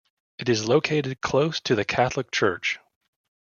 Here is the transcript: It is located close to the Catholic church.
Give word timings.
It 0.39 0.49
is 0.49 0.67
located 0.67 1.21
close 1.21 1.59
to 1.59 1.75
the 1.75 1.85
Catholic 1.85 2.31
church. 2.31 2.79